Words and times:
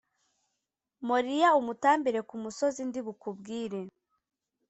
Moriya 1.07 1.49
umutambire 1.59 2.19
ku 2.29 2.35
musozi 2.43 2.81
ndi 2.89 2.99
bukubwire 3.05 3.81